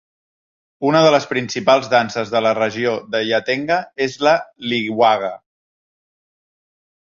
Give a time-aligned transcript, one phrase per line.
[0.91, 4.35] Una de les principals danses de la regió de Yatenga és la
[4.73, 5.33] "liwaga".